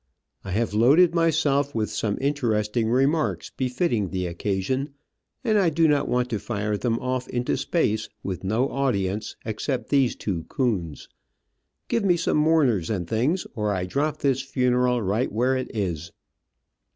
[0.43, 4.95] I have loaded myself with some interesting remarks befitting the occasion,
[5.43, 9.89] and I do not want to fire them off into space, with no audience except
[9.91, 11.07] these two coons.
[11.87, 16.11] Give me some mourners and things, or I drop this funeral right where it is."